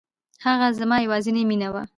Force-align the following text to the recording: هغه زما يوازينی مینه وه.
هغه 0.45 0.67
زما 0.79 0.97
يوازينی 1.05 1.43
مینه 1.49 1.69
وه. 1.73 1.83